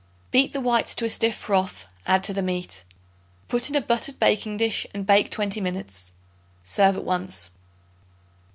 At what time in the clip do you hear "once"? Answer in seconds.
7.05-7.51